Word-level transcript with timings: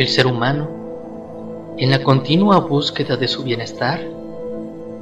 El 0.00 0.08
ser 0.08 0.26
humano, 0.26 1.74
en 1.76 1.90
la 1.90 2.02
continua 2.02 2.60
búsqueda 2.60 3.18
de 3.18 3.28
su 3.28 3.42
bienestar, 3.42 4.00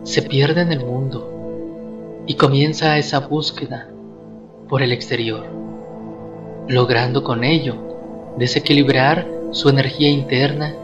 se 0.02 0.22
pierde 0.22 0.62
en 0.62 0.72
el 0.72 0.84
mundo 0.84 2.24
y 2.26 2.34
comienza 2.34 2.98
esa 2.98 3.20
búsqueda 3.20 3.88
por 4.68 4.82
el 4.82 4.90
exterior, 4.90 5.46
logrando 6.66 7.22
con 7.22 7.44
ello 7.44 7.76
desequilibrar 8.38 9.24
su 9.52 9.68
energía 9.68 10.08
interna 10.08 10.74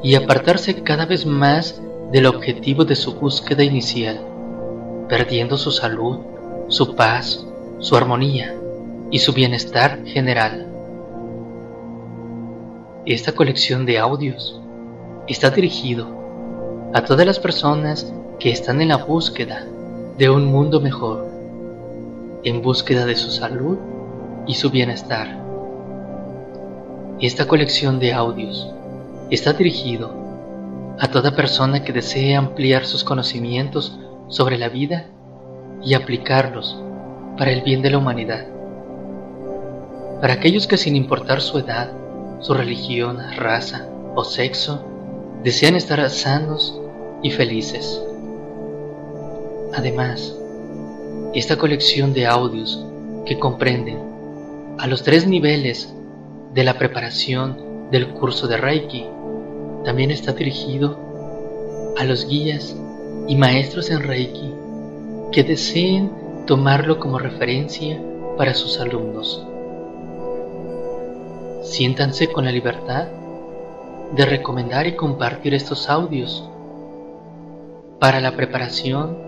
y 0.00 0.14
apartarse 0.14 0.84
cada 0.84 1.04
vez 1.04 1.26
más 1.26 1.82
del 2.12 2.26
objetivo 2.26 2.84
de 2.84 2.94
su 2.94 3.14
búsqueda 3.14 3.64
inicial, 3.64 4.20
perdiendo 5.08 5.58
su 5.58 5.72
salud, 5.72 6.18
su 6.68 6.94
paz, 6.94 7.44
su 7.80 7.96
armonía 7.96 8.54
y 9.10 9.18
su 9.18 9.32
bienestar 9.32 10.04
general. 10.04 10.75
Esta 13.06 13.30
colección 13.30 13.86
de 13.86 14.00
audios 14.00 14.60
está 15.28 15.50
dirigido 15.50 16.08
a 16.92 17.04
todas 17.04 17.24
las 17.24 17.38
personas 17.38 18.12
que 18.40 18.50
están 18.50 18.80
en 18.80 18.88
la 18.88 18.96
búsqueda 18.96 19.64
de 20.18 20.28
un 20.28 20.46
mundo 20.46 20.80
mejor, 20.80 21.24
en 22.42 22.62
búsqueda 22.62 23.06
de 23.06 23.14
su 23.14 23.30
salud 23.30 23.78
y 24.48 24.54
su 24.54 24.70
bienestar. 24.70 25.38
Esta 27.20 27.46
colección 27.46 28.00
de 28.00 28.12
audios 28.12 28.74
está 29.30 29.52
dirigido 29.52 30.10
a 30.98 31.06
toda 31.06 31.36
persona 31.36 31.84
que 31.84 31.92
desee 31.92 32.34
ampliar 32.34 32.86
sus 32.86 33.04
conocimientos 33.04 34.00
sobre 34.26 34.58
la 34.58 34.68
vida 34.68 35.06
y 35.80 35.94
aplicarlos 35.94 36.76
para 37.38 37.52
el 37.52 37.62
bien 37.62 37.82
de 37.82 37.90
la 37.90 37.98
humanidad. 37.98 38.48
Para 40.20 40.32
aquellos 40.32 40.66
que 40.66 40.76
sin 40.76 40.96
importar 40.96 41.40
su 41.40 41.60
edad, 41.60 41.92
su 42.40 42.54
religión, 42.54 43.18
raza 43.36 43.88
o 44.14 44.24
sexo, 44.24 44.84
desean 45.42 45.76
estar 45.76 46.08
sanos 46.10 46.80
y 47.22 47.30
felices. 47.30 48.02
Además, 49.74 50.34
esta 51.34 51.56
colección 51.56 52.12
de 52.14 52.26
audios 52.26 52.84
que 53.26 53.38
comprenden 53.38 53.98
a 54.78 54.86
los 54.86 55.02
tres 55.02 55.26
niveles 55.26 55.92
de 56.54 56.64
la 56.64 56.78
preparación 56.78 57.90
del 57.90 58.08
curso 58.08 58.48
de 58.48 58.56
Reiki 58.56 59.06
también 59.84 60.10
está 60.10 60.32
dirigido 60.32 60.98
a 61.98 62.04
los 62.04 62.26
guías 62.28 62.74
y 63.28 63.36
maestros 63.36 63.90
en 63.90 64.00
Reiki 64.00 64.52
que 65.32 65.44
deseen 65.44 66.10
tomarlo 66.46 66.98
como 66.98 67.18
referencia 67.18 68.00
para 68.36 68.54
sus 68.54 68.80
alumnos. 68.80 69.46
Siéntanse 71.66 72.28
con 72.28 72.44
la 72.44 72.52
libertad 72.52 73.08
de 74.14 74.24
recomendar 74.24 74.86
y 74.86 74.94
compartir 74.94 75.52
estos 75.52 75.90
audios 75.90 76.48
para 77.98 78.20
la 78.20 78.36
preparación 78.36 79.18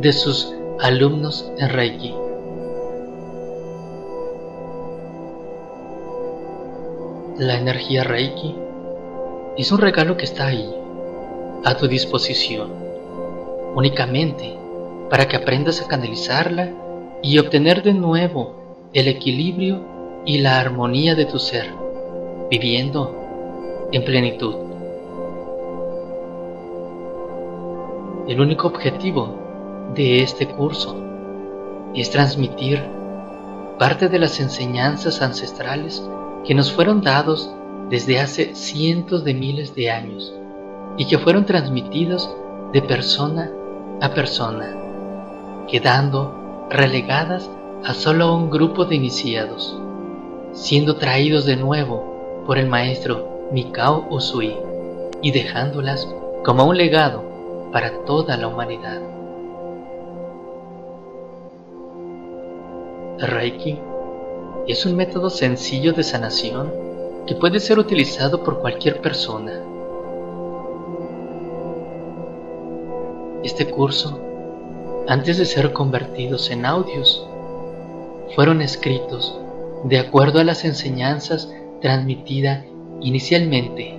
de 0.00 0.12
sus 0.12 0.54
alumnos 0.78 1.50
en 1.58 1.68
Reiki. 1.68 2.14
La 7.38 7.58
energía 7.58 8.04
Reiki 8.04 8.54
es 9.56 9.72
un 9.72 9.78
regalo 9.78 10.16
que 10.16 10.26
está 10.26 10.46
ahí, 10.46 10.72
a 11.64 11.76
tu 11.76 11.88
disposición, 11.88 12.70
únicamente 13.74 14.56
para 15.10 15.26
que 15.26 15.36
aprendas 15.36 15.82
a 15.82 15.88
canalizarla 15.88 16.70
y 17.20 17.40
obtener 17.40 17.82
de 17.82 17.94
nuevo 17.94 18.54
el 18.92 19.08
equilibrio 19.08 19.97
y 20.28 20.36
la 20.36 20.60
armonía 20.60 21.14
de 21.14 21.24
tu 21.24 21.38
ser, 21.38 21.72
viviendo 22.50 23.88
en 23.92 24.04
plenitud. 24.04 24.56
El 28.28 28.38
único 28.38 28.66
objetivo 28.66 29.34
de 29.94 30.20
este 30.22 30.46
curso 30.46 30.94
es 31.94 32.10
transmitir 32.10 32.84
parte 33.78 34.10
de 34.10 34.18
las 34.18 34.38
enseñanzas 34.38 35.22
ancestrales 35.22 36.06
que 36.46 36.54
nos 36.54 36.70
fueron 36.70 37.00
dados 37.00 37.50
desde 37.88 38.20
hace 38.20 38.54
cientos 38.54 39.24
de 39.24 39.32
miles 39.32 39.74
de 39.74 39.90
años 39.90 40.34
y 40.98 41.06
que 41.06 41.16
fueron 41.16 41.46
transmitidos 41.46 42.28
de 42.74 42.82
persona 42.82 43.50
a 44.02 44.10
persona, 44.10 44.76
quedando 45.70 46.66
relegadas 46.68 47.48
a 47.82 47.94
solo 47.94 48.34
un 48.34 48.50
grupo 48.50 48.84
de 48.84 48.96
iniciados 48.96 49.80
siendo 50.52 50.96
traídos 50.96 51.44
de 51.46 51.56
nuevo 51.56 52.44
por 52.46 52.58
el 52.58 52.68
maestro 52.68 53.48
Mikao 53.52 54.06
Usui 54.10 54.56
y 55.22 55.30
dejándolas 55.30 56.08
como 56.44 56.64
un 56.64 56.76
legado 56.76 57.22
para 57.72 58.04
toda 58.04 58.36
la 58.36 58.48
humanidad. 58.48 59.00
Reiki 63.18 63.78
es 64.66 64.86
un 64.86 64.96
método 64.96 65.28
sencillo 65.30 65.92
de 65.92 66.02
sanación 66.02 66.72
que 67.26 67.34
puede 67.34 67.60
ser 67.60 67.78
utilizado 67.78 68.42
por 68.42 68.60
cualquier 68.60 69.00
persona. 69.00 69.52
Este 73.42 73.68
curso, 73.70 74.20
antes 75.08 75.38
de 75.38 75.46
ser 75.46 75.72
convertidos 75.72 76.50
en 76.50 76.64
audios, 76.64 77.26
fueron 78.34 78.60
escritos 78.60 79.38
de 79.84 79.98
acuerdo 79.98 80.40
a 80.40 80.44
las 80.44 80.64
enseñanzas 80.64 81.52
transmitidas 81.80 82.64
inicialmente 83.00 83.96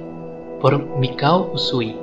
por 0.61 0.97
Mikao 0.99 1.51
Usui 1.53 1.95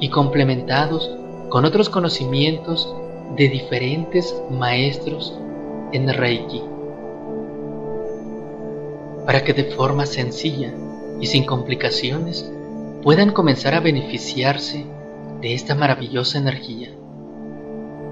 y 0.00 0.08
complementados 0.08 1.10
con 1.48 1.64
otros 1.64 1.88
conocimientos 1.88 2.92
de 3.36 3.48
diferentes 3.48 4.34
maestros 4.50 5.38
en 5.92 6.12
Reiki, 6.12 6.62
para 9.24 9.44
que 9.44 9.52
de 9.52 9.64
forma 9.64 10.06
sencilla 10.06 10.74
y 11.20 11.26
sin 11.26 11.44
complicaciones 11.44 12.50
puedan 13.02 13.30
comenzar 13.30 13.74
a 13.74 13.80
beneficiarse 13.80 14.84
de 15.40 15.54
esta 15.54 15.74
maravillosa 15.74 16.38
energía, 16.38 16.88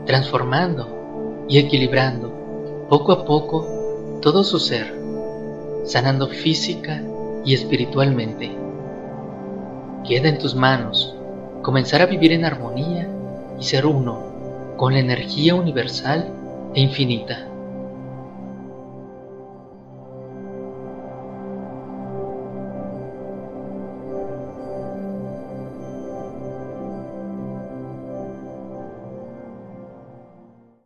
transformando 0.07 1.45
y 1.49 1.59
equilibrando 1.59 2.87
poco 2.89 3.12
a 3.12 3.25
poco 3.25 3.72
todo 4.22 4.44
su 4.44 4.60
ser, 4.60 4.94
sanando 5.84 6.28
física 6.28 7.03
y 7.44 7.55
espiritualmente. 7.55 8.53
Queda 10.06 10.28
en 10.28 10.38
tus 10.38 10.55
manos 10.55 11.15
comenzar 11.60 12.00
a 12.03 12.06
vivir 12.06 12.32
en 12.32 12.44
armonía 12.44 13.09
y 13.59 13.65
ser 13.65 13.84
uno 13.84 14.75
con 14.77 14.93
la 14.93 15.00
energía 15.00 15.56
universal 15.56 16.28
e 16.72 16.81
infinita. 16.81 17.49